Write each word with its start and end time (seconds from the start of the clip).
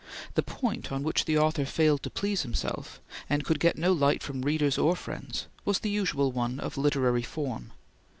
The 0.33 0.41
point 0.41 0.91
on 0.91 1.03
which 1.03 1.25
the 1.25 1.37
author 1.37 1.63
failed 1.63 2.01
to 2.01 2.09
please 2.09 2.41
himself, 2.41 2.99
and 3.29 3.45
could 3.45 3.59
get 3.59 3.77
no 3.77 3.91
light 3.93 4.23
from 4.23 4.41
readers 4.41 4.79
or 4.79 4.95
friends, 4.95 5.45
was 5.63 5.77
the 5.77 5.91
usual 5.91 6.31
one 6.31 6.59
of 6.59 6.75
literary 6.75 7.21
form. 7.21 7.71